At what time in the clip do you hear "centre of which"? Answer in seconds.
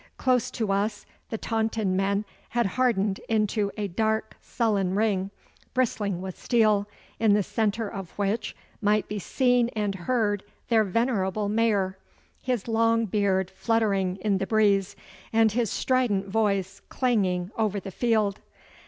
7.43-8.55